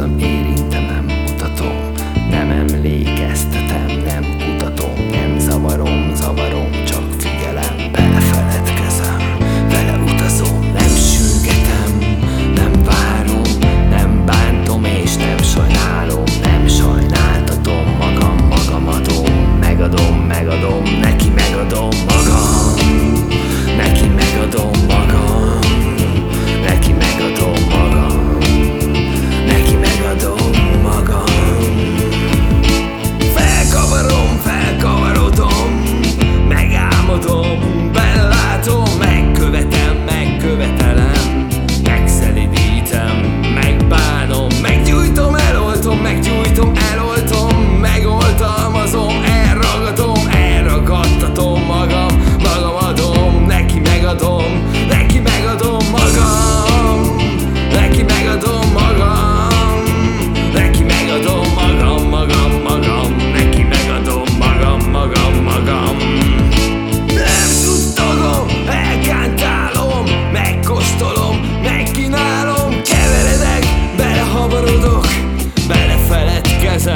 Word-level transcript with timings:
nem 0.00 0.18
érintem, 0.18 0.84
nem 0.84 1.04
mutatom. 1.04 1.92
Nem 2.30 2.50
emlékeztetem, 2.50 3.86
nem 4.04 4.24
kutatom. 4.38 4.94
Nem 5.10 5.38
zavarom, 5.38 6.14
zavarom, 6.14 6.70
csak 6.86 7.02
figyelem 7.18 7.90
Belefeledkezem, 7.92 9.36
vele 9.68 9.98
utazom 10.12 10.60
Nem 10.72 10.88
sürgetem, 10.96 12.18
nem 12.54 12.72
várom 12.84 13.58
Nem 13.90 14.22
bántom 14.26 14.84
és 14.84 15.16
nem 15.16 15.38
sajnálom. 15.38 16.24
Nem 16.42 16.68
sajnáltatom 16.68 17.96
magam, 17.98 18.48
magamatom 18.48 19.58
Megadom, 19.60 20.16
megadom, 20.16 20.82
neki 21.00 21.28
megadom. 21.34 21.90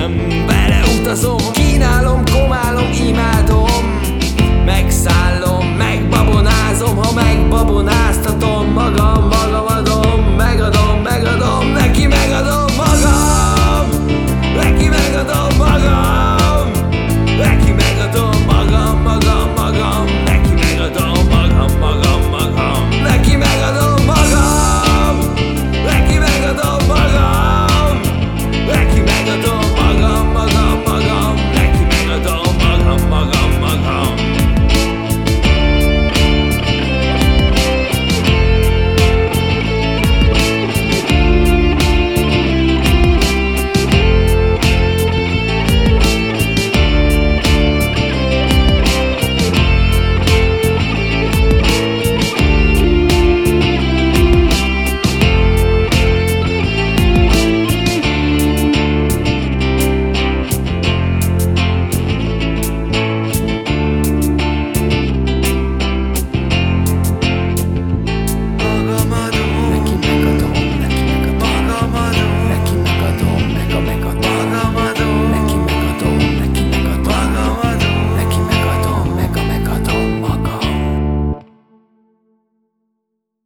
am 0.00 0.39